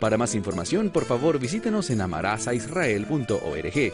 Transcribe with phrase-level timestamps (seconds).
[0.00, 3.92] Para más información, por favor visítenos en amarazaisrael.org.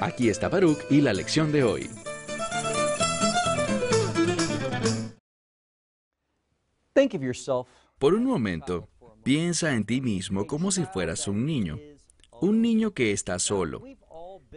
[0.00, 1.88] Aquí está Baruch y la lección de hoy.
[7.98, 8.88] Por un momento,
[9.22, 11.78] piensa en ti mismo como si fueras un niño.
[12.40, 13.82] Un niño que está solo.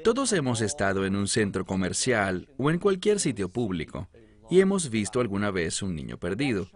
[0.04, 4.10] Todos hemos estado en un centro comercial o en cualquier sitio público
[4.50, 6.68] y hemos visto alguna vez un niño perdido.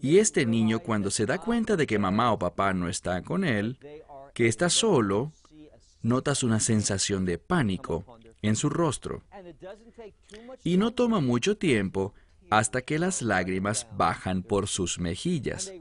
[0.00, 3.44] Y este niño cuando se da cuenta de que mamá o papá no está con
[3.44, 3.78] él,
[4.34, 5.32] que está solo,
[6.02, 8.04] notas una sensación de pánico
[8.42, 9.22] en su rostro.
[10.64, 12.14] Y no toma mucho tiempo
[12.50, 15.72] hasta que las lágrimas bajan por sus mejillas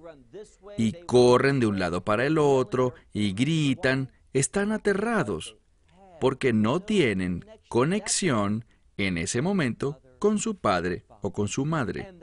[0.77, 5.55] y corren de un lado para el otro y gritan, están aterrados
[6.19, 8.65] porque no tienen conexión
[8.97, 12.13] en ese momento con su padre o con su madre.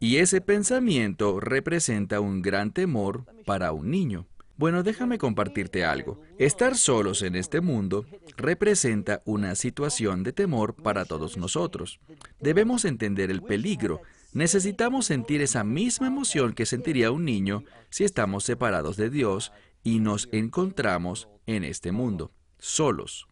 [0.00, 4.26] Y ese pensamiento representa un gran temor para un niño.
[4.56, 6.20] Bueno, déjame compartirte algo.
[6.38, 8.06] Estar solos en este mundo
[8.36, 11.98] representa una situación de temor para todos nosotros.
[12.40, 14.00] Debemos entender el peligro.
[14.32, 19.98] Necesitamos sentir esa misma emoción que sentiría un niño si estamos separados de Dios y
[19.98, 23.26] nos encontramos en este mundo, solos.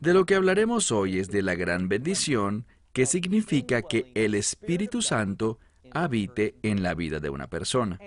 [0.00, 2.66] De lo que hablaremos hoy es de la gran bendición
[2.96, 5.58] que significa que el Espíritu Santo
[5.90, 8.00] habite en la vida de una persona.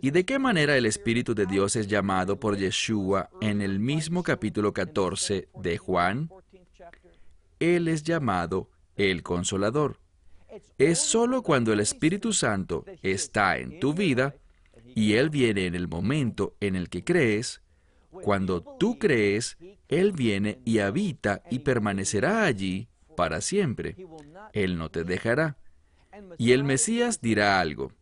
[0.00, 4.22] ¿Y de qué manera el Espíritu de Dios es llamado por Yeshua en el mismo
[4.22, 6.30] capítulo 14 de Juan?
[7.60, 10.00] Él es llamado el Consolador.
[10.78, 14.34] Es solo cuando el Espíritu Santo está en tu vida
[14.94, 17.60] y Él viene en el momento en el que crees,
[18.10, 23.96] cuando tú crees, Él viene y habita y permanecerá allí para siempre.
[24.52, 25.56] Él no te dejará.
[26.38, 27.92] Y el Mesías dirá algo.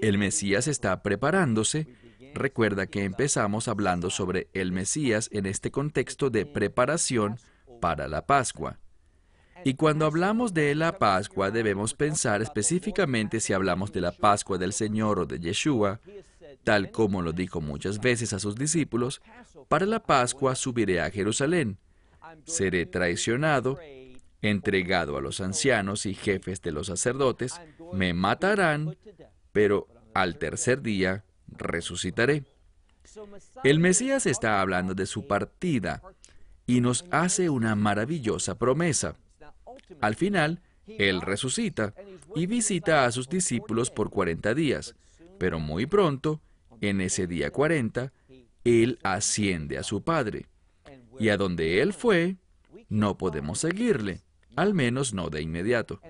[0.00, 1.86] El Mesías está preparándose.
[2.34, 7.38] Recuerda que empezamos hablando sobre el Mesías en este contexto de preparación
[7.80, 8.78] para la Pascua.
[9.64, 14.72] Y cuando hablamos de la Pascua debemos pensar específicamente si hablamos de la Pascua del
[14.72, 16.00] Señor o de Yeshua,
[16.64, 19.20] tal como lo dijo muchas veces a sus discípulos,
[19.68, 21.78] para la Pascua subiré a Jerusalén,
[22.44, 23.78] seré traicionado,
[24.42, 27.60] entregado a los ancianos y jefes de los sacerdotes,
[27.92, 28.96] me matarán,
[29.52, 32.44] pero al tercer día resucitaré.
[33.64, 36.02] El Mesías está hablando de su partida
[36.66, 39.16] y nos hace una maravillosa promesa.
[40.00, 41.94] Al final, Él resucita
[42.34, 44.94] y visita a sus discípulos por 40 días,
[45.38, 46.40] pero muy pronto,
[46.80, 48.12] en ese día 40,
[48.64, 50.46] Él asciende a su Padre.
[51.18, 52.36] Y a donde Él fue,
[52.88, 54.22] no podemos seguirle
[54.58, 56.00] al menos no de inmediato.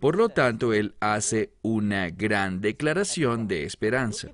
[0.00, 4.28] Por lo tanto, él hace una gran declaración de esperanza.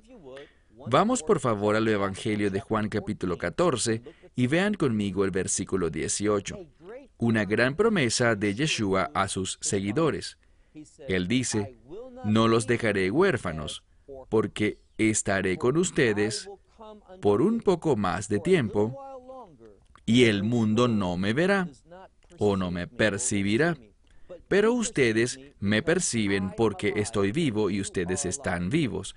[0.87, 4.01] Vamos por favor al Evangelio de Juan capítulo 14
[4.35, 6.57] y vean conmigo el versículo 18.
[7.17, 10.37] Una gran promesa de Yeshua a sus seguidores.
[11.09, 11.77] Él dice,
[12.23, 13.83] no los dejaré huérfanos,
[14.29, 16.49] porque estaré con ustedes
[17.21, 18.97] por un poco más de tiempo,
[20.05, 21.67] y el mundo no me verá,
[22.37, 23.77] o no me percibirá.
[24.47, 29.15] Pero ustedes me perciben porque estoy vivo y ustedes están vivos.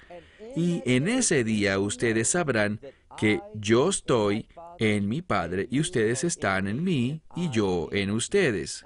[0.56, 2.80] Y en ese día ustedes sabrán
[3.18, 4.48] que yo estoy
[4.78, 8.84] en mi Padre y ustedes están en mí y yo en ustedes.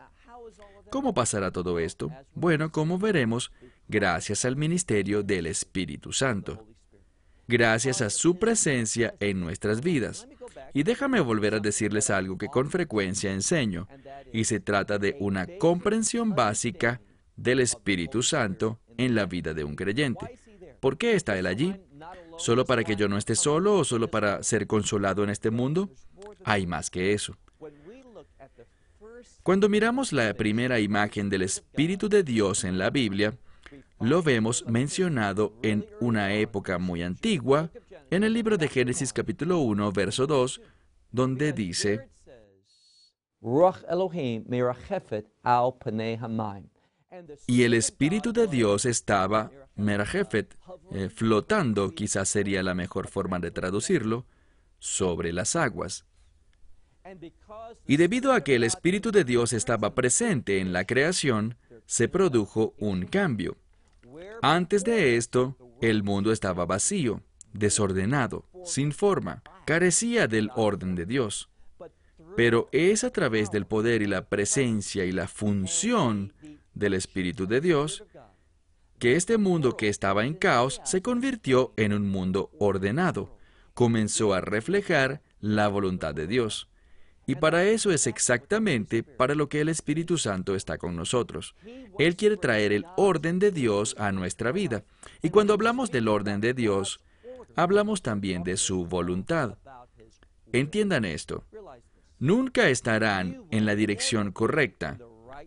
[0.91, 2.11] ¿Cómo pasará todo esto?
[2.35, 3.53] Bueno, como veremos,
[3.89, 6.67] gracias al ministerio del Espíritu Santo.
[7.49, 10.27] Gracias a su presencia en nuestras vidas.
[10.75, 13.89] Y déjame volver a decirles algo que con frecuencia enseño,
[14.33, 17.01] y se trata de una comprensión básica
[17.37, 20.39] del Espíritu Santo en la vida de un creyente.
[20.81, 21.77] ¿Por qué está Él allí?
[22.39, 25.91] ¿Solo para que yo no esté solo o solo para ser consolado en este mundo?
[26.45, 27.37] Hay más que eso.
[29.43, 33.37] Cuando miramos la primera imagen del Espíritu de Dios en la Biblia,
[34.01, 37.71] lo vemos mencionado en una época muy antigua,
[38.13, 40.61] en el libro de Génesis capítulo 1, verso 2,
[41.11, 42.11] donde dice,
[47.47, 50.55] y el Espíritu de Dios estaba, Merajefet,
[50.91, 54.27] eh, flotando, quizás sería la mejor forma de traducirlo,
[54.79, 56.05] sobre las aguas.
[57.87, 61.57] Y debido a que el Espíritu de Dios estaba presente en la creación,
[61.87, 63.57] se produjo un cambio.
[64.43, 67.23] Antes de esto, el mundo estaba vacío,
[67.53, 71.49] desordenado, sin forma, carecía del orden de Dios.
[72.37, 76.33] Pero es a través del poder y la presencia y la función
[76.75, 78.05] del Espíritu de Dios
[79.03, 83.37] que este mundo que estaba en caos se convirtió en un mundo ordenado,
[83.75, 86.69] comenzó a reflejar la voluntad de Dios.
[87.27, 91.57] Y para eso es exactamente para lo que el Espíritu Santo está con nosotros.
[91.99, 94.85] Él quiere traer el orden de Dios a nuestra vida.
[95.21, 97.01] Y cuando hablamos del orden de Dios,
[97.57, 99.59] hablamos también de su voluntad.
[100.53, 101.45] Entiendan esto.
[102.19, 104.99] Nunca estarán en la dirección correcta.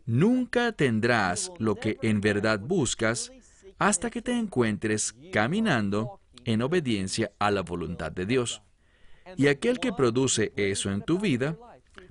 [0.06, 3.32] Nunca tendrás lo que en verdad buscas
[3.78, 8.62] hasta que te encuentres caminando en obediencia a la voluntad de Dios.
[9.38, 11.58] Y aquel que produce eso en tu vida,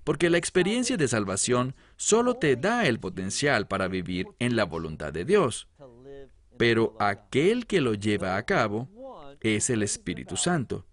[0.03, 5.13] porque la experiencia de salvación solo te da el potencial para vivir en la voluntad
[5.13, 5.69] de Dios.
[6.57, 8.89] Pero aquel que lo lleva a cabo
[9.45, 10.87] es el Espíritu Santo.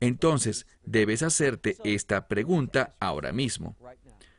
[0.00, 3.76] Entonces, debes hacerte esta pregunta ahora mismo.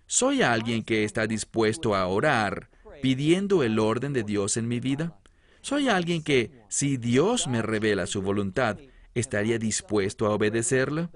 [0.07, 2.69] ¿Soy alguien que está dispuesto a orar
[3.01, 5.19] pidiendo el orden de Dios en mi vida?
[5.61, 8.77] ¿Soy alguien que, si Dios me revela su voluntad,
[9.13, 11.11] estaría dispuesto a obedecerla?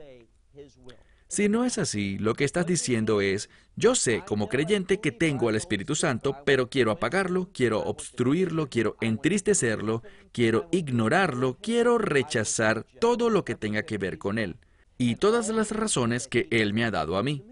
[1.32, 5.48] Si no es así, lo que estás diciendo es, yo sé como creyente que tengo
[5.48, 13.30] al Espíritu Santo, pero quiero apagarlo, quiero obstruirlo, quiero entristecerlo, quiero ignorarlo, quiero rechazar todo
[13.30, 14.58] lo que tenga que ver con Él
[14.98, 17.46] y todas las razones que Él me ha dado a mí.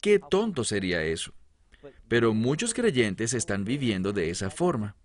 [0.00, 1.34] Qué tonto sería eso.
[2.08, 4.96] Pero muchos creyentes están viviendo de esa forma.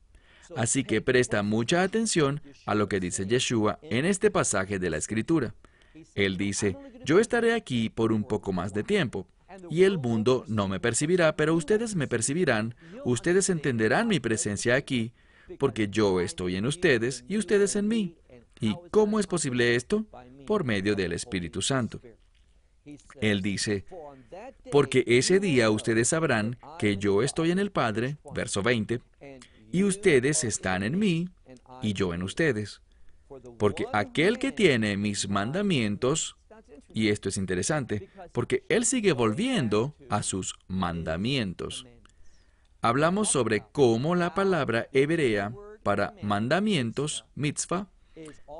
[0.56, 4.96] Así que presta mucha atención a lo que dice Yeshua en este pasaje de la
[4.96, 5.54] Escritura.
[6.16, 9.28] Él dice, yo estaré aquí por un poco más de tiempo,
[9.70, 15.14] y el mundo no me percibirá, pero ustedes me percibirán, ustedes entenderán mi presencia aquí,
[15.60, 18.16] porque yo estoy en ustedes y ustedes en mí.
[18.60, 20.06] ¿Y cómo es posible esto?
[20.46, 22.02] Por medio del Espíritu Santo.
[23.20, 23.86] Él dice,
[24.72, 29.02] porque ese día ustedes sabrán que yo estoy en el Padre, verso 20,
[29.72, 31.30] y ustedes están en mí
[31.82, 32.82] y yo en ustedes.
[33.58, 36.38] Porque aquel que tiene mis mandamientos,
[36.94, 41.86] y esto es interesante, porque él sigue volviendo a sus mandamientos.
[42.82, 47.90] Hablamos sobre cómo la palabra hebrea para mandamientos, mitzvah,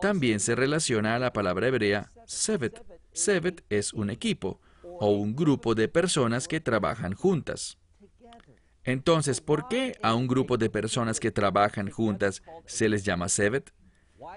[0.02, 2.84] también se relaciona a la palabra hebrea sevet.
[3.14, 7.78] Sevet es un equipo o un grupo de personas que trabajan juntas.
[8.84, 13.74] Entonces, ¿por qué a un grupo de personas que trabajan juntas se les llama Sevet?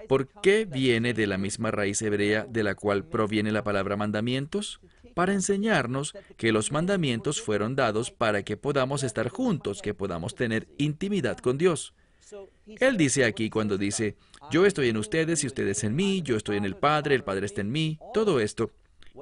[0.07, 4.79] ¿Por qué viene de la misma raíz hebrea de la cual proviene la palabra mandamientos?
[5.13, 10.67] Para enseñarnos que los mandamientos fueron dados para que podamos estar juntos, que podamos tener
[10.77, 11.93] intimidad con Dios.
[12.79, 14.15] Él dice aquí cuando dice,
[14.51, 17.45] yo estoy en ustedes y ustedes en mí, yo estoy en el Padre, el Padre
[17.45, 18.71] está en mí, todo esto.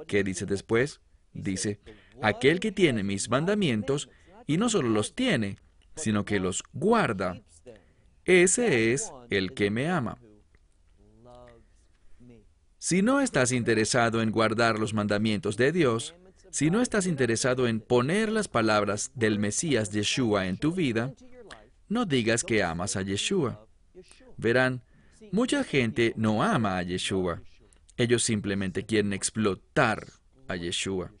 [0.06, 1.00] ¿Qué dice después?
[1.32, 1.80] Dice,
[2.20, 4.08] aquel que tiene mis mandamientos
[4.46, 5.56] y no solo los tiene,
[5.96, 7.40] sino que los guarda.
[8.24, 10.18] Ese es el que me ama.
[12.88, 16.14] Si no estás interesado en guardar los mandamientos de Dios,
[16.50, 21.12] si no estás interesado en poner las palabras del Mesías Yeshua en tu vida,
[21.90, 23.68] no digas que amas a Yeshua.
[24.38, 24.80] Verán,
[25.32, 27.42] mucha gente no ama a Yeshua.
[27.98, 30.06] Ellos simplemente quieren explotar
[30.48, 31.12] a Yeshua.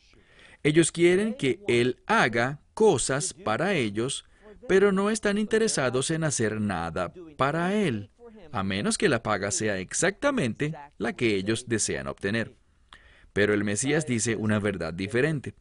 [0.62, 4.24] Ellos quieren que Él haga cosas para ellos,
[4.68, 8.08] pero no están interesados en hacer nada para Él,
[8.52, 12.54] a menos que la paga sea exactamente la que ellos desean obtener.
[13.32, 15.54] Pero el Mesías dice una verdad diferente.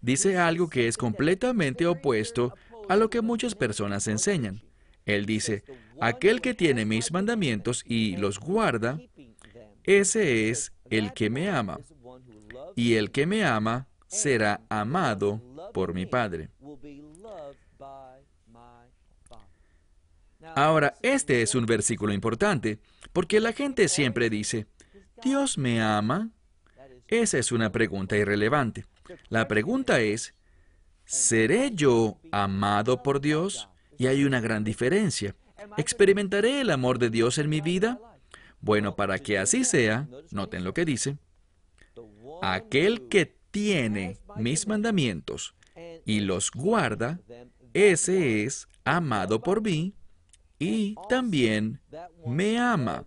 [0.00, 2.54] Dice algo que es completamente opuesto
[2.88, 4.62] a lo que muchas personas enseñan.
[5.04, 5.64] Él dice,
[6.00, 9.00] aquel que tiene mis mandamientos y los guarda,
[9.84, 11.80] ese es el que me ama.
[12.76, 15.42] Y el que me ama será amado
[15.72, 16.50] por mi Padre.
[20.54, 22.78] Ahora, este es un versículo importante,
[23.12, 24.66] porque la gente siempre dice,
[25.22, 26.30] ¿Dios me ama?
[27.08, 28.84] Esa es una pregunta irrelevante.
[29.28, 30.34] La pregunta es,
[31.04, 33.68] ¿seré yo amado por Dios?
[33.96, 35.34] Y hay una gran diferencia.
[35.76, 37.98] ¿Experimentaré el amor de Dios en mi vida?
[38.60, 41.16] Bueno, para que así sea, noten lo que dice,
[42.42, 45.54] aquel que tiene mis mandamientos
[46.04, 47.20] y los guarda,
[47.72, 49.94] ese es amado por mí
[50.58, 51.80] y también
[52.26, 53.04] me ama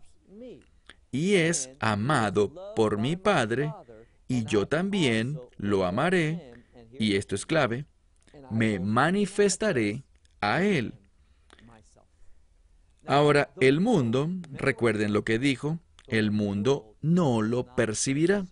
[1.12, 3.74] y es amado por mi Padre
[4.28, 6.54] y yo también lo amaré
[6.98, 7.86] y esto es clave,
[8.50, 10.04] me manifestaré
[10.40, 10.94] a Él.
[13.08, 18.46] Ahora, el mundo, recuerden lo que dijo, el mundo no lo percibirá.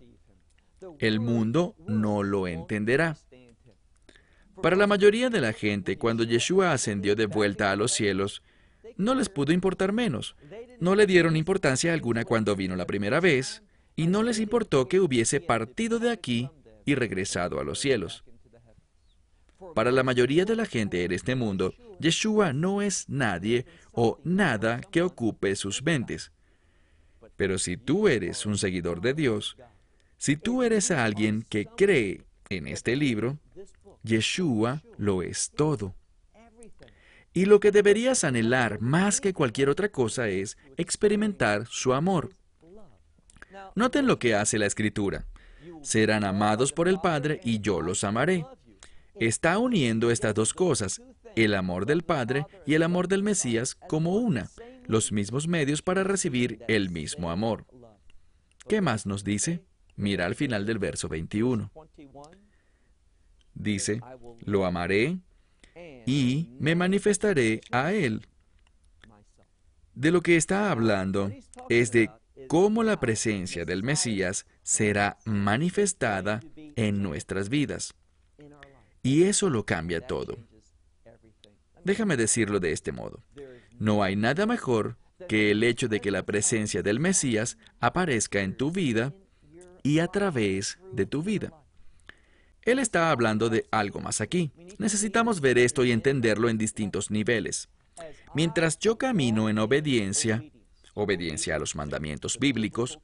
[0.98, 3.16] El mundo no lo entenderá.
[4.62, 8.42] Para la mayoría de la gente, cuando Yeshua ascendió de vuelta a los cielos,
[8.96, 10.36] no les pudo importar menos.
[10.80, 13.62] No le dieron importancia alguna cuando vino la primera vez,
[13.96, 16.48] y no les importó que hubiese partido de aquí
[16.84, 18.24] y regresado a los cielos.
[19.74, 24.80] Para la mayoría de la gente en este mundo, Yeshua no es nadie o nada
[24.80, 26.32] que ocupe sus mentes.
[27.36, 29.56] Pero si tú eres un seguidor de Dios,
[30.16, 33.38] si tú eres alguien que cree en este libro,
[34.02, 35.94] Yeshua lo es todo.
[37.32, 42.30] Y lo que deberías anhelar más que cualquier otra cosa es experimentar su amor.
[43.74, 45.26] Noten lo que hace la Escritura.
[45.82, 48.44] Serán amados por el Padre y yo los amaré
[49.20, 51.02] está uniendo estas dos cosas,
[51.36, 54.50] el amor del Padre y el amor del Mesías, como una,
[54.86, 57.66] los mismos medios para recibir el mismo amor.
[58.66, 59.62] ¿Qué más nos dice?
[59.94, 61.70] Mira al final del verso 21.
[63.54, 64.00] Dice,
[64.40, 65.18] lo amaré
[66.06, 68.26] y me manifestaré a él.
[69.94, 71.30] De lo que está hablando
[71.68, 72.10] es de
[72.48, 76.40] cómo la presencia del Mesías será manifestada
[76.76, 77.94] en nuestras vidas.
[79.02, 80.38] Y eso lo cambia todo.
[81.84, 83.22] Déjame decirlo de este modo.
[83.78, 84.96] No hay nada mejor
[85.28, 89.14] que el hecho de que la presencia del Mesías aparezca en tu vida
[89.82, 91.52] y a través de tu vida.
[92.62, 94.52] Él está hablando de algo más aquí.
[94.78, 97.68] Necesitamos ver esto y entenderlo en distintos niveles.
[98.34, 100.44] Mientras yo camino en obediencia,
[100.94, 102.98] obediencia a los mandamientos bíblicos,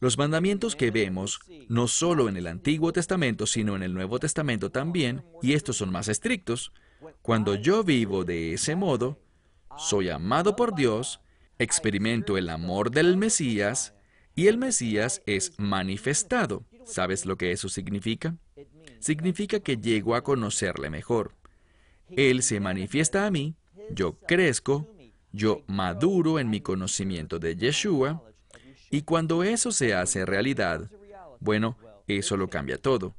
[0.00, 4.70] los mandamientos que vemos, no solo en el Antiguo Testamento, sino en el Nuevo Testamento
[4.70, 6.72] también, y estos son más estrictos,
[7.22, 9.18] cuando yo vivo de ese modo,
[9.76, 11.20] soy amado por Dios,
[11.58, 13.94] experimento el amor del Mesías,
[14.34, 16.64] y el Mesías es manifestado.
[16.86, 18.36] ¿Sabes lo que eso significa?
[19.00, 21.34] Significa que llego a conocerle mejor.
[22.10, 23.54] Él se manifiesta a mí,
[23.90, 24.88] yo crezco,
[25.32, 28.22] yo maduro en mi conocimiento de Yeshua,
[28.90, 30.90] y cuando eso se hace realidad,
[31.38, 31.76] bueno,
[32.06, 33.14] eso lo cambia todo.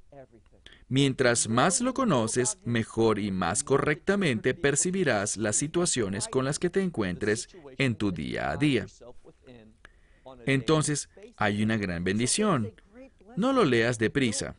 [0.90, 6.82] Mientras más lo conoces, mejor y más correctamente percibirás las situaciones con las que te
[6.82, 7.48] encuentres
[7.78, 8.86] en tu día a día.
[10.46, 12.74] Entonces, hay una gran bendición.
[13.38, 14.56] No lo leas deprisa.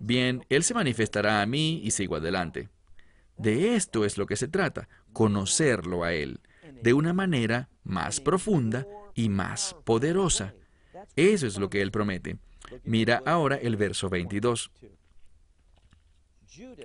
[0.00, 2.68] Bien, Él se manifestará a mí y sigo adelante.
[3.36, 6.40] De esto es lo que se trata, conocerlo a Él,
[6.82, 10.54] de una manera más profunda y más poderosa.
[11.16, 12.38] Eso es lo que Él promete.
[12.84, 14.70] Mira ahora el verso 22.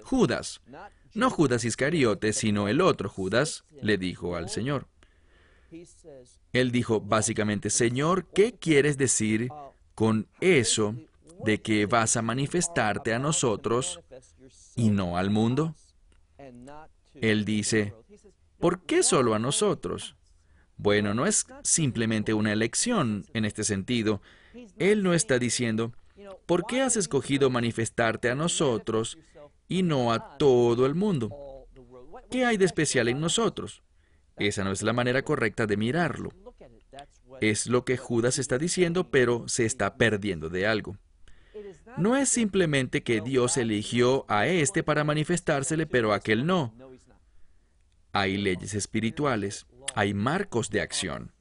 [0.04, 0.62] Judas,
[1.14, 4.88] no Judas Iscariote, sino el otro Judas, le dijo al Señor.
[6.54, 9.50] Él dijo básicamente, Señor, ¿qué quieres decir
[9.96, 10.96] con eso
[11.44, 14.00] de que vas a manifestarte a nosotros
[14.76, 15.76] y no al mundo?
[17.14, 17.94] Él dice,
[18.60, 20.16] ¿por qué solo a nosotros?
[20.78, 24.22] Bueno, no es simplemente una elección en este sentido.
[24.78, 25.94] Él no está diciendo,
[26.46, 29.18] ¿por qué has escogido manifestarte a nosotros
[29.68, 31.66] y no a todo el mundo?
[32.30, 33.84] ¿Qué hay de especial en nosotros?
[34.38, 36.30] Esa no es la manera correcta de mirarlo.
[37.42, 40.98] Es lo que Judas está diciendo, pero se está perdiendo de algo.
[41.98, 46.74] No es simplemente que Dios eligió a este para manifestársele, pero a aquel no.
[48.14, 51.32] Hay leyes espirituales hay marcos de acción.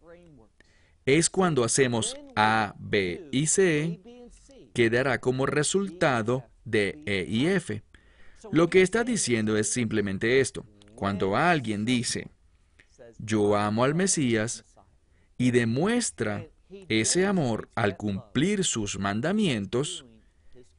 [1.04, 4.00] Es cuando hacemos A, B y C
[4.74, 7.82] que dará como resultado de E y F.
[8.50, 10.66] Lo que está diciendo es simplemente esto.
[10.94, 12.28] Cuando alguien dice,
[13.18, 14.64] yo amo al Mesías,
[15.38, 16.46] y demuestra
[16.88, 20.04] ese amor al cumplir sus mandamientos,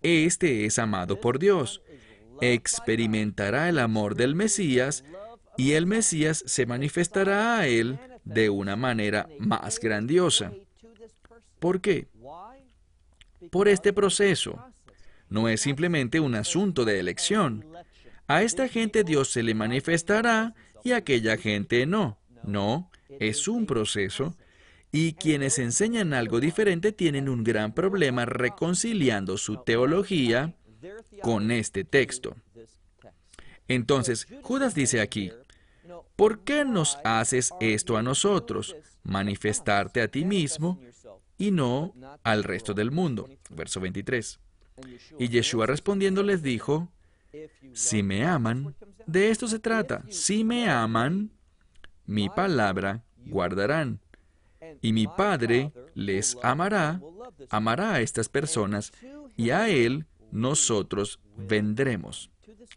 [0.01, 1.81] este es amado por Dios.
[2.41, 5.03] Experimentará el amor del Mesías
[5.57, 10.53] y el Mesías se manifestará a él de una manera más grandiosa.
[11.59, 12.07] ¿Por qué?
[13.49, 14.63] Por este proceso.
[15.29, 17.65] No es simplemente un asunto de elección.
[18.27, 22.17] A esta gente Dios se le manifestará y a aquella gente no.
[22.43, 24.35] No, es un proceso.
[24.91, 30.55] Y quienes enseñan algo diferente tienen un gran problema reconciliando su teología
[31.21, 32.35] con este texto.
[33.67, 35.31] Entonces, Judas dice aquí,
[36.15, 38.75] ¿por qué nos haces esto a nosotros?
[39.03, 40.79] Manifestarte a ti mismo
[41.37, 43.29] y no al resto del mundo.
[43.49, 44.39] Verso 23.
[45.19, 46.89] Y Yeshua respondiendo les dijo,
[47.73, 48.75] si me aman,
[49.05, 51.31] de esto se trata, si me aman,
[52.05, 53.99] mi palabra guardarán.
[54.81, 57.01] Y mi Padre les amará,
[57.49, 58.91] amará a estas personas,
[59.35, 62.31] y a Él nosotros vendremos.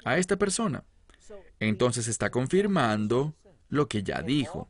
[0.04, 0.84] A esta persona.
[1.58, 3.34] Entonces está confirmando
[3.68, 4.68] lo que ya dijo.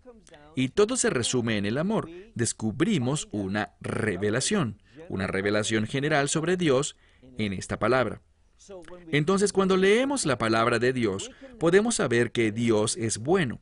[0.57, 2.09] Y todo se resume en el amor.
[2.35, 6.97] Descubrimos una revelación, una revelación general sobre Dios
[7.39, 8.23] en esta palabra.
[9.11, 13.61] Entonces, cuando leemos la palabra de Dios, podemos saber que Dios es bueno,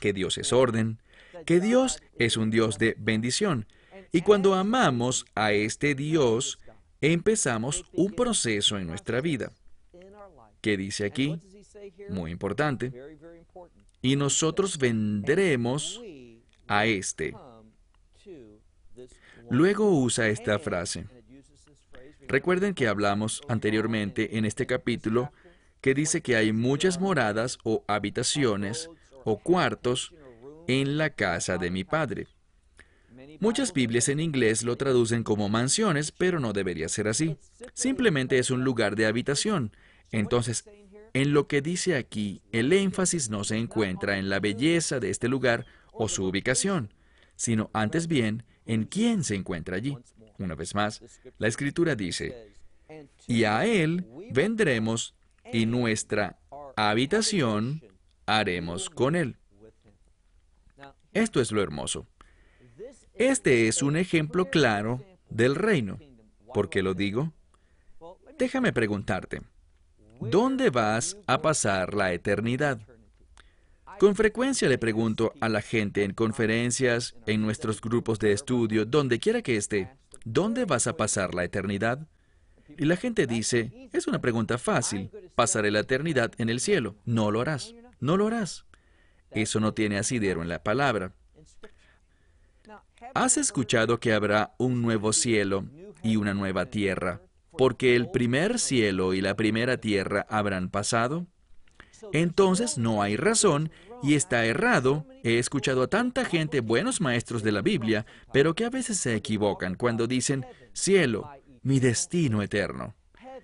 [0.00, 1.00] que Dios es orden,
[1.46, 3.66] que Dios es un Dios de bendición.
[4.12, 6.58] Y cuando amamos a este Dios,
[7.00, 9.52] empezamos un proceso en nuestra vida.
[10.60, 11.38] ¿Qué dice aquí?
[12.08, 12.92] Muy importante.
[14.02, 16.00] Y nosotros vendremos
[16.66, 17.34] a este.
[19.48, 21.06] Luego usa esta frase.
[22.28, 25.32] Recuerden que hablamos anteriormente en este capítulo
[25.80, 28.88] que dice que hay muchas moradas o habitaciones
[29.24, 30.14] o cuartos
[30.70, 32.28] en la casa de mi padre.
[33.40, 37.36] Muchas Biblias en inglés lo traducen como mansiones, pero no debería ser así.
[37.74, 39.72] Simplemente es un lugar de habitación.
[40.12, 40.64] Entonces,
[41.12, 45.28] en lo que dice aquí, el énfasis no se encuentra en la belleza de este
[45.28, 46.94] lugar o su ubicación,
[47.34, 49.96] sino antes bien en quién se encuentra allí.
[50.38, 51.02] Una vez más,
[51.38, 52.52] la escritura dice,
[53.26, 55.14] y a Él vendremos
[55.52, 56.38] y nuestra
[56.76, 57.82] habitación
[58.26, 59.36] haremos con Él.
[61.12, 62.06] Esto es lo hermoso.
[63.14, 65.98] Este es un ejemplo claro del reino.
[66.54, 67.32] ¿Por qué lo digo?
[68.38, 69.42] Déjame preguntarte,
[70.20, 72.80] ¿dónde vas a pasar la eternidad?
[73.98, 79.18] Con frecuencia le pregunto a la gente en conferencias, en nuestros grupos de estudio, donde
[79.18, 79.90] quiera que esté,
[80.24, 82.06] ¿dónde vas a pasar la eternidad?
[82.78, 86.96] Y la gente dice, es una pregunta fácil, pasaré la eternidad en el cielo.
[87.04, 88.64] No lo harás, no lo harás.
[89.30, 91.12] Eso no tiene asidero en la palabra.
[93.14, 95.64] ¿Has escuchado que habrá un nuevo cielo
[96.02, 97.22] y una nueva tierra?
[97.56, 101.26] Porque el primer cielo y la primera tierra habrán pasado.
[102.12, 103.70] Entonces no hay razón
[104.02, 105.06] y está errado.
[105.24, 109.14] He escuchado a tanta gente, buenos maestros de la Biblia, pero que a veces se
[109.14, 111.30] equivocan cuando dicen, cielo,
[111.62, 112.94] mi destino eterno.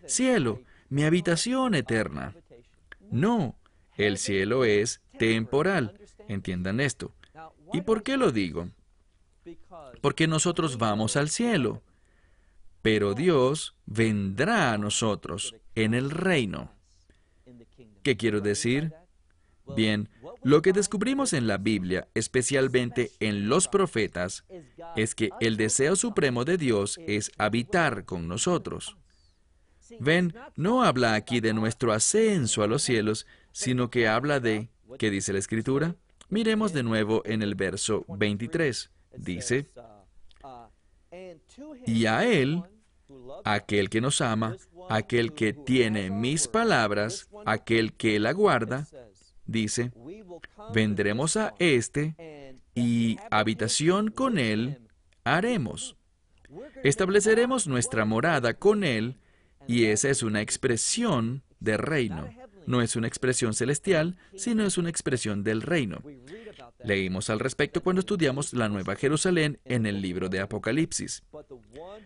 [0.07, 2.35] Cielo, mi habitación eterna.
[3.11, 3.57] No,
[3.97, 5.99] el cielo es temporal.
[6.29, 7.13] Entiendan esto.
[7.73, 8.71] ¿Y por qué lo digo?
[10.01, 11.83] Porque nosotros vamos al cielo,
[12.83, 16.73] pero Dios vendrá a nosotros en el reino.
[18.03, 18.93] ¿Qué quiero decir?
[19.75, 20.09] Bien,
[20.43, 24.45] lo que descubrimos en la Biblia, especialmente en los profetas,
[24.95, 28.97] es que el deseo supremo de Dios es habitar con nosotros.
[29.99, 34.69] Ven, no habla aquí de nuestro ascenso a los cielos, sino que habla de,
[34.99, 35.95] ¿qué dice la Escritura?
[36.29, 38.91] Miremos de nuevo en el verso 23.
[39.17, 39.69] Dice,
[41.87, 42.63] y a Él,
[43.45, 44.57] aquel que nos ama,
[44.89, 48.87] aquel que tiene mis palabras, aquel que la guarda,
[49.47, 49.93] dice,
[50.73, 54.81] vendremos a éste y habitación con él
[55.25, 55.97] haremos.
[56.85, 59.17] Estableceremos nuestra morada con él
[59.67, 62.29] y esa es una expresión de reino.
[62.67, 66.03] No es una expresión celestial, sino es una expresión del reino.
[66.83, 71.23] Leímos al respecto cuando estudiamos la Nueva Jerusalén en el libro de Apocalipsis.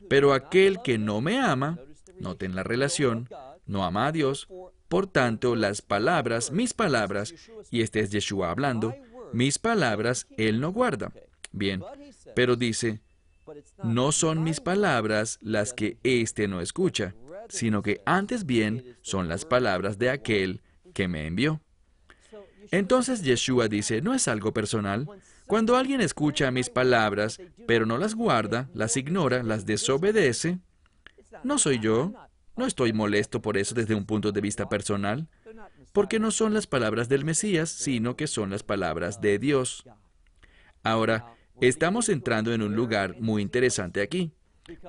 [0.08, 1.78] Pero aquel que no me ama,
[2.18, 3.28] noten la relación,
[3.66, 4.48] no ama a Dios,
[4.88, 7.34] por tanto las palabras, mis palabras,
[7.70, 8.94] y este es Yeshua hablando,
[9.32, 11.12] mis palabras él no guarda.
[11.52, 11.82] Bien,
[12.34, 13.00] pero dice,
[13.82, 17.14] no son mis palabras las que éste no escucha,
[17.48, 20.62] sino que antes bien son las palabras de aquel
[20.94, 21.60] que me envió.
[22.70, 25.06] Entonces Yeshua dice, no es algo personal.
[25.46, 30.60] Cuando alguien escucha mis palabras, pero no las guarda, las ignora, las desobedece,
[31.42, 32.12] no soy yo,
[32.56, 35.28] no estoy molesto por eso desde un punto de vista personal,
[35.92, 39.84] porque no son las palabras del Mesías, sino que son las palabras de Dios.
[40.82, 44.32] Ahora, estamos entrando en un lugar muy interesante aquí,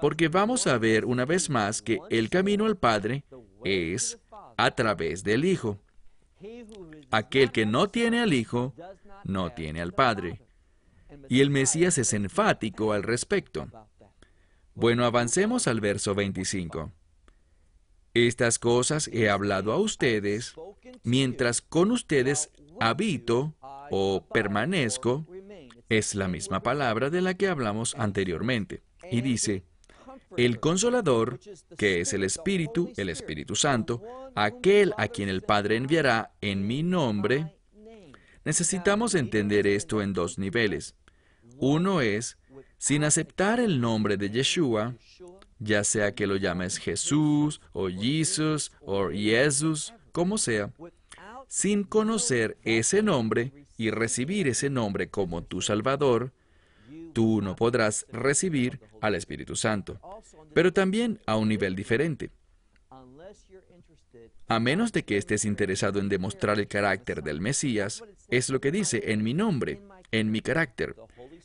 [0.01, 3.23] porque vamos a ver una vez más que el camino al Padre
[3.63, 4.19] es
[4.57, 5.79] a través del Hijo.
[7.11, 8.73] Aquel que no tiene al Hijo,
[9.23, 10.41] no tiene al Padre.
[11.29, 13.67] Y el Mesías es enfático al respecto.
[14.73, 16.91] Bueno, avancemos al verso 25.
[18.13, 20.55] Estas cosas he hablado a ustedes
[21.03, 23.55] mientras con ustedes habito
[23.89, 25.25] o permanezco
[25.89, 28.81] es la misma palabra de la que hablamos anteriormente.
[29.11, 29.65] Y dice,
[30.37, 31.39] el consolador,
[31.77, 34.01] que es el Espíritu, el Espíritu Santo,
[34.35, 37.55] aquel a quien el Padre enviará en mi nombre,
[38.43, 40.95] necesitamos entender esto en dos niveles.
[41.57, 42.37] Uno es,
[42.77, 44.95] sin aceptar el nombre de Yeshua,
[45.59, 50.73] ya sea que lo llames Jesús o Jesus o Jesús, como sea,
[51.47, 56.31] sin conocer ese nombre y recibir ese nombre como tu Salvador,
[57.13, 59.99] tú no podrás recibir al Espíritu Santo,
[60.53, 62.31] pero también a un nivel diferente.
[64.47, 68.71] A menos de que estés interesado en demostrar el carácter del Mesías, es lo que
[68.71, 70.95] dice en mi nombre, en mi carácter.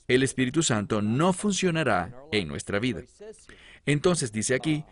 [0.09, 3.03] El Espíritu Santo no funcionará en nuestra vida.
[3.87, 4.85] Entonces dice aquí,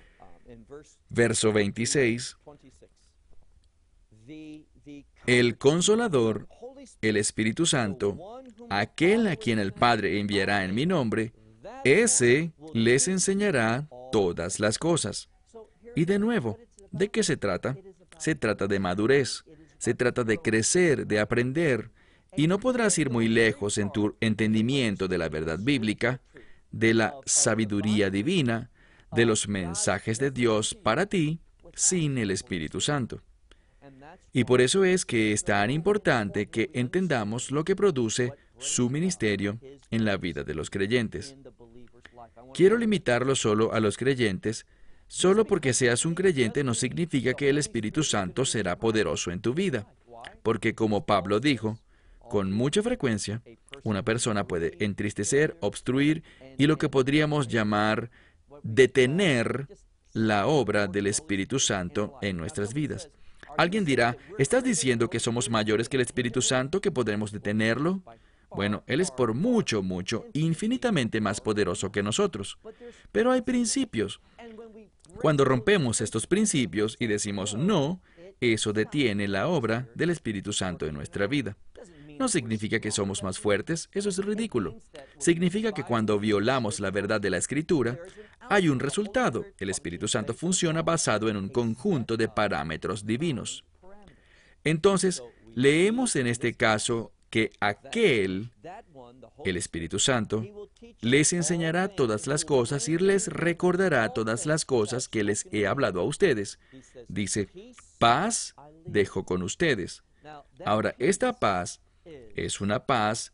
[1.09, 2.37] verso 26,
[5.27, 6.47] el consolador,
[7.01, 11.33] el Espíritu Santo, aquel a quien el Padre enviará en mi nombre,
[11.85, 15.29] ese les enseñará todas las cosas.
[15.95, 16.59] Y de nuevo,
[16.91, 17.77] ¿de qué se trata?
[18.19, 19.45] Se trata de madurez,
[19.79, 21.91] se trata de crecer, de aprender,
[22.37, 26.21] y no podrás ir muy lejos en tu entendimiento de la verdad bíblica,
[26.71, 28.71] de la sabiduría divina,
[29.13, 31.41] de los mensajes de Dios para ti,
[31.75, 33.23] sin el Espíritu Santo.
[34.33, 39.59] Y por eso es que es tan importante que entendamos lo que produce su ministerio
[39.91, 41.37] en la vida de los creyentes.
[42.53, 44.67] Quiero limitarlo solo a los creyentes.
[45.07, 49.55] Solo porque seas un creyente no significa que el Espíritu Santo será poderoso en tu
[49.55, 49.87] vida.
[50.43, 51.79] Porque como Pablo dijo,
[52.31, 53.43] con mucha frecuencia,
[53.83, 56.23] una persona puede entristecer, obstruir
[56.59, 58.11] y lo que podríamos llamar
[58.63, 59.69] detener
[60.13, 63.11] la obra del Espíritu Santo en nuestras vidas.
[63.57, 68.03] Alguien dirá, ¿estás diciendo que somos mayores que el Espíritu Santo, que podremos detenerlo?
[68.51, 72.59] Bueno, Él es por mucho, mucho, infinitamente más poderoso que nosotros.
[73.13, 74.21] Pero hay principios.
[75.21, 78.01] Cuando rompemos estos principios y decimos no,
[78.41, 81.57] eso detiene la obra del Espíritu Santo en nuestra vida.
[82.19, 84.77] No significa que somos más fuertes, eso es ridículo.
[85.19, 87.99] Significa que cuando violamos la verdad de la Escritura,
[88.49, 89.45] hay un resultado.
[89.59, 93.65] El Espíritu Santo funciona basado en un conjunto de parámetros divinos.
[94.65, 95.23] Entonces,
[95.55, 98.53] leemos en este caso que aquel,
[99.45, 105.25] el Espíritu Santo, les enseñará todas las cosas y les recordará todas las cosas que
[105.25, 106.59] les he hablado a ustedes.
[107.09, 107.49] Dice,
[107.99, 108.55] paz
[108.87, 110.05] dejo con ustedes.
[110.65, 113.33] Ahora, esta paz es una paz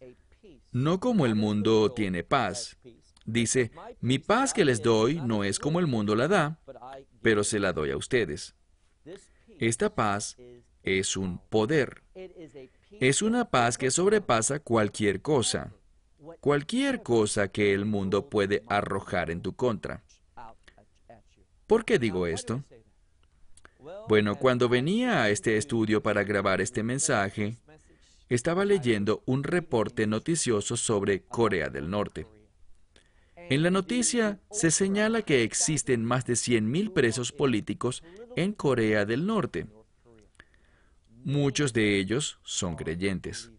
[0.72, 2.76] no como el mundo tiene paz.
[3.24, 6.58] Dice, mi paz que les doy no es como el mundo la da,
[7.22, 8.54] pero se la doy a ustedes.
[9.58, 10.36] Esta paz
[10.82, 12.02] es un poder.
[12.92, 15.72] Es una paz que sobrepasa cualquier cosa,
[16.40, 20.02] cualquier cosa que el mundo puede arrojar en tu contra.
[21.66, 22.64] ¿Por qué digo esto?
[24.08, 27.56] Bueno, cuando venía a este estudio para grabar este mensaje,
[28.30, 32.26] estaba leyendo un reporte noticioso sobre Corea del Norte.
[33.36, 38.04] En la noticia se señala que existen más de 100.000 presos políticos
[38.36, 39.66] en Corea del Norte.
[41.24, 43.50] Muchos de ellos son creyentes.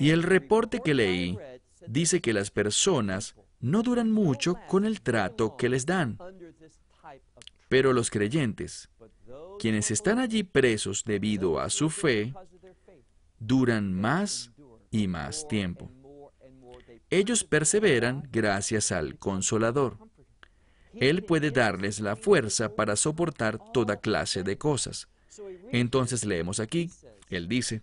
[0.00, 1.38] Y el reporte que leí
[1.86, 6.18] dice que las personas no duran mucho con el trato que les dan.
[7.68, 8.90] Pero los creyentes,
[9.60, 12.34] quienes están allí presos debido a su fe,
[13.38, 14.52] duran más
[14.90, 15.90] y más tiempo.
[17.10, 19.98] Ellos perseveran gracias al consolador.
[20.94, 25.08] Él puede darles la fuerza para soportar toda clase de cosas.
[25.70, 26.90] Entonces leemos aquí,
[27.28, 27.82] Él dice,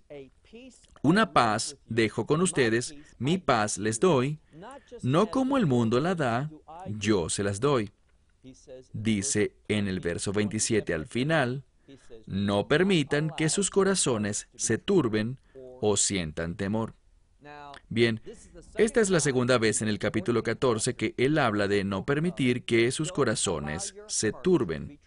[1.03, 4.39] una paz dejo con ustedes, mi paz les doy,
[5.01, 6.49] no como el mundo la da,
[6.87, 7.91] yo se las doy.
[8.91, 11.63] Dice en el verso 27 al final,
[12.25, 15.37] no permitan que sus corazones se turben
[15.81, 16.95] o sientan temor.
[17.89, 18.21] Bien,
[18.75, 22.63] esta es la segunda vez en el capítulo 14 que él habla de no permitir
[22.63, 24.99] que sus corazones se turben.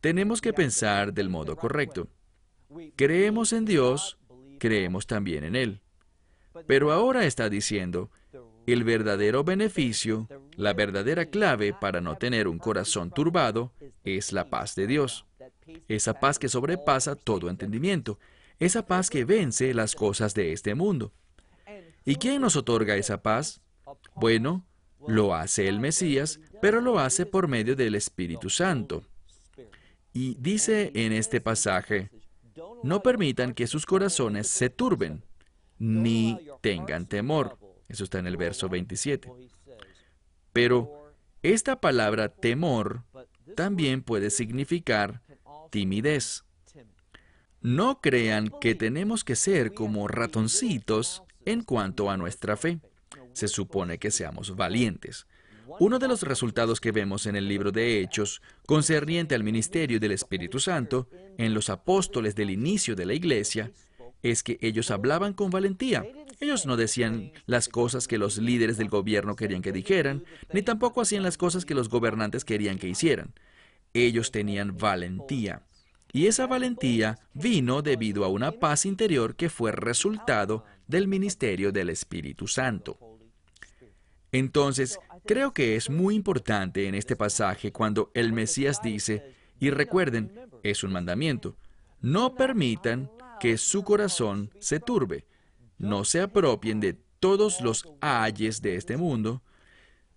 [0.00, 2.08] Tenemos que pensar del modo correcto.
[2.94, 4.18] Creemos en Dios,
[4.58, 5.80] creemos también en Él.
[6.66, 8.10] Pero ahora está diciendo,
[8.66, 13.72] el verdadero beneficio, la verdadera clave para no tener un corazón turbado
[14.04, 15.25] es la paz de Dios.
[15.88, 18.18] Esa paz que sobrepasa todo entendimiento
[18.58, 21.12] esa paz que vence las cosas de este mundo.
[22.04, 23.60] ¿Y quién nos otorga esa paz?
[24.14, 24.64] Bueno,
[25.06, 29.02] lo hace el Mesías, pero lo hace por medio del Espíritu Santo.
[30.12, 32.10] Y dice en este pasaje,
[32.82, 35.22] no permitan que sus corazones se turben.
[35.78, 37.58] ni tengan temor.
[37.86, 39.30] Eso está en el verso 27.
[40.54, 43.02] Pero esta palabra temor
[43.54, 45.20] también puede significar
[45.70, 46.44] timidez.
[47.60, 52.80] No crean que tenemos que ser como ratoncitos en cuanto a nuestra fe.
[53.32, 55.26] Se supone que seamos valientes.
[55.80, 60.12] Uno de los resultados que vemos en el libro de Hechos, concerniente al ministerio del
[60.12, 63.72] Espíritu Santo, en los apóstoles del inicio de la iglesia,
[64.22, 66.04] es que ellos hablaban con valentía.
[66.40, 71.00] Ellos no decían las cosas que los líderes del gobierno querían que dijeran, ni tampoco
[71.00, 73.34] hacían las cosas que los gobernantes querían que hicieran.
[74.04, 75.62] Ellos tenían valentía.
[76.12, 81.90] Y esa valentía vino debido a una paz interior que fue resultado del ministerio del
[81.90, 82.98] Espíritu Santo.
[84.32, 90.30] Entonces, creo que es muy importante en este pasaje cuando el Mesías dice, y recuerden,
[90.62, 91.56] es un mandamiento,
[92.00, 95.24] no permitan que su corazón se turbe,
[95.78, 99.42] no se apropien de todos los ayes de este mundo,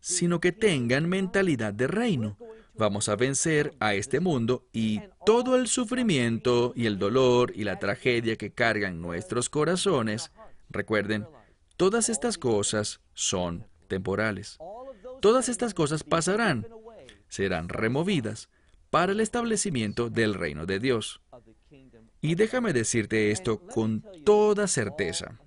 [0.02, 2.38] sino que tengan mentalidad de reino.
[2.80, 7.78] Vamos a vencer a este mundo y todo el sufrimiento y el dolor y la
[7.78, 10.32] tragedia que cargan nuestros corazones,
[10.70, 11.28] recuerden,
[11.76, 14.60] todas estas cosas son temporales.
[15.20, 16.70] Todas estas cosas pasarán,
[17.28, 18.48] serán removidas
[18.90, 21.20] para el establecimiento del reino de Dios.
[22.22, 25.38] Y déjame decirte esto con toda certeza.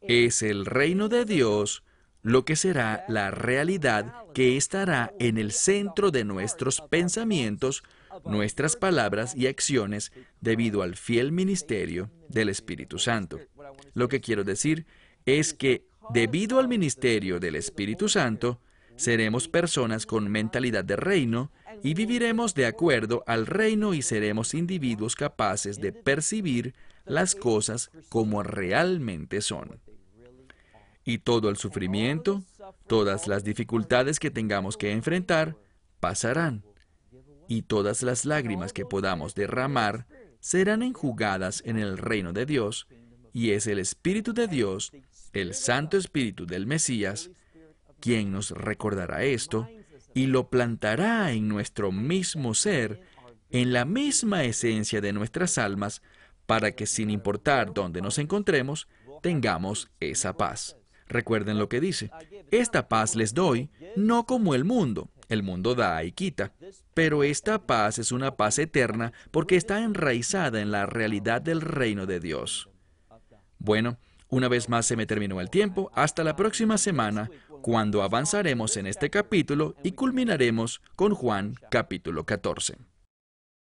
[0.00, 1.82] Es el reino de Dios
[2.22, 7.82] lo que será la realidad que estará en el centro de nuestros pensamientos,
[8.24, 13.40] nuestras palabras y acciones debido al fiel ministerio del Espíritu Santo.
[13.94, 14.86] Lo que quiero decir
[15.26, 18.60] es que Debido al ministerio del Espíritu Santo,
[18.96, 21.50] seremos personas con mentalidad de reino
[21.82, 28.42] y viviremos de acuerdo al reino y seremos individuos capaces de percibir las cosas como
[28.42, 29.80] realmente son.
[31.04, 32.42] Y todo el sufrimiento,
[32.86, 35.56] todas las dificultades que tengamos que enfrentar,
[36.00, 36.62] pasarán.
[37.48, 40.06] Y todas las lágrimas que podamos derramar
[40.40, 42.86] serán enjugadas en el reino de Dios,
[43.32, 44.92] y es el Espíritu de Dios
[45.32, 47.30] el Santo Espíritu del Mesías,
[48.00, 49.68] quien nos recordará esto
[50.14, 53.00] y lo plantará en nuestro mismo ser,
[53.50, 56.02] en la misma esencia de nuestras almas,
[56.46, 58.88] para que sin importar dónde nos encontremos,
[59.22, 60.76] tengamos esa paz.
[61.12, 62.10] Recuerden lo que dice,
[62.50, 66.54] esta paz les doy, no como el mundo, el mundo da y quita,
[66.94, 72.06] pero esta paz es una paz eterna porque está enraizada en la realidad del reino
[72.06, 72.70] de Dios.
[73.58, 73.98] Bueno,
[74.28, 75.90] una vez más se me terminó el tiempo.
[75.94, 82.91] Hasta la próxima semana, cuando avanzaremos en este capítulo y culminaremos con Juan capítulo 14.